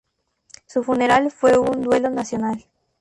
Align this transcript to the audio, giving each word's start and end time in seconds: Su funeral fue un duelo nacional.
Su 0.65 0.83
funeral 0.83 1.29
fue 1.29 1.59
un 1.59 1.83
duelo 1.83 2.09
nacional. 2.09 2.65